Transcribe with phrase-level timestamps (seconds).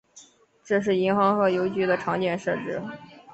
[0.65, 2.81] 这是银行和邮局的常见设置。